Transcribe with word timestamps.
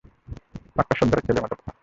পাক্কা 0.75 0.95
সর্দারের 0.99 1.25
ছেলের 1.25 1.43
মত 1.43 1.51
কথা। 1.53 1.71